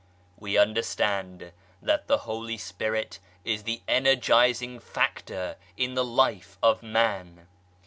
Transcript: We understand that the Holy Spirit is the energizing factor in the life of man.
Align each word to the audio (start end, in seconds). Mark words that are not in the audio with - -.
We 0.39 0.57
understand 0.57 1.51
that 1.79 2.07
the 2.07 2.17
Holy 2.25 2.57
Spirit 2.57 3.19
is 3.45 3.65
the 3.65 3.83
energizing 3.87 4.79
factor 4.79 5.57
in 5.77 5.93
the 5.93 6.03
life 6.03 6.57
of 6.63 6.81
man. 6.81 7.45